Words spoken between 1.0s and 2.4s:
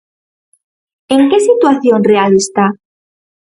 ¿En que situación real